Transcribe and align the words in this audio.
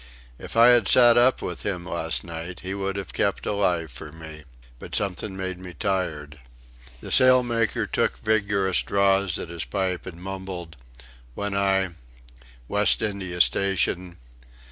If 0.39 0.57
I 0.57 0.69
had 0.69 0.87
sat 0.87 1.15
up 1.15 1.43
with 1.43 1.61
him 1.61 1.85
last 1.85 2.23
night 2.23 2.61
he 2.61 2.73
would 2.73 2.95
have 2.95 3.13
kept 3.13 3.45
alive 3.45 3.91
for 3.91 4.11
me... 4.11 4.45
but 4.79 4.95
something 4.95 5.37
made 5.37 5.59
me 5.59 5.75
tired." 5.75 6.39
The 7.01 7.11
sailmaker 7.11 7.85
took 7.85 8.17
vigorous 8.17 8.81
draws 8.81 9.37
at 9.37 9.49
his 9.49 9.63
pipe 9.65 10.07
and 10.07 10.19
mumbled: 10.19 10.75
"When 11.35 11.55
I... 11.55 11.91
West 12.67 13.03
India 13.03 13.39
Station... 13.41 14.17